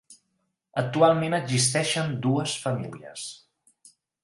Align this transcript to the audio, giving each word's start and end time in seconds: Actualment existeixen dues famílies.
Actualment 0.81 1.35
existeixen 1.41 2.17
dues 2.25 2.57
famílies. 2.65 3.29